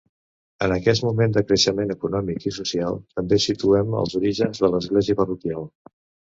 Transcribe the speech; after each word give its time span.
En 0.67 0.71
aquest 0.75 1.03
moment 1.07 1.35
de 1.35 1.43
creixement 1.51 1.93
econòmic 1.97 2.49
i 2.53 2.55
social, 2.57 2.99
també 3.21 3.41
situem 3.45 3.95
els 4.03 4.19
orígens 4.23 4.67
de 4.67 4.75
l'església 4.75 5.23
parroquial. 5.25 5.73